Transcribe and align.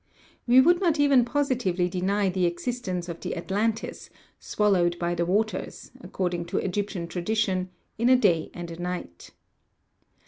We 0.47 0.61
would 0.61 0.81
not 0.81 0.99
even 0.99 1.23
positively 1.23 1.87
deny 1.87 2.27
the 2.27 2.47
existence 2.47 3.07
of 3.07 3.19
the 3.19 3.37
Atlantis, 3.37 4.09
swallowed 4.39 4.97
by 4.97 5.13
the 5.13 5.27
waters, 5.27 5.91
according 6.01 6.45
to 6.45 6.57
Egyp 6.57 6.87
tian 6.87 7.07
tradition, 7.07 7.69
in 7.99 8.09
a 8.09 8.15
dav 8.15 8.49
and 8.55 8.71
a 8.71 8.81
night. 8.81 9.29